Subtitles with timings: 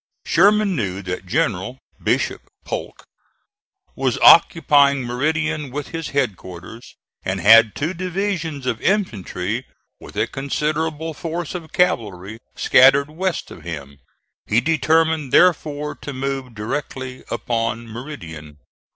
[0.25, 3.03] Sherman knew that General (Bishop) Polk
[3.95, 9.63] was occupying Meridian with his headquarters, and had two divisions of infantry
[9.99, 13.99] with a considerable force of cavalry scattered west of him.
[14.47, 18.57] He determined, therefore, to move directly upon Meridian.